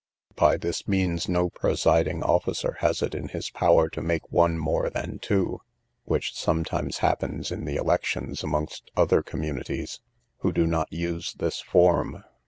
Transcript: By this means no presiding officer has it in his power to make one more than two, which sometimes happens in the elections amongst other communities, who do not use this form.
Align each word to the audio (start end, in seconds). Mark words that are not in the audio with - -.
By 0.35 0.57
this 0.57 0.87
means 0.87 1.29
no 1.29 1.51
presiding 1.51 2.23
officer 2.23 2.77
has 2.79 3.03
it 3.03 3.13
in 3.13 3.27
his 3.27 3.51
power 3.51 3.87
to 3.89 4.01
make 4.01 4.31
one 4.31 4.57
more 4.57 4.89
than 4.89 5.19
two, 5.19 5.61
which 6.05 6.33
sometimes 6.33 6.97
happens 7.05 7.51
in 7.51 7.65
the 7.65 7.75
elections 7.75 8.41
amongst 8.43 8.89
other 8.97 9.21
communities, 9.21 9.99
who 10.39 10.51
do 10.51 10.65
not 10.65 10.91
use 10.91 11.33
this 11.35 11.61
form. 11.61 12.23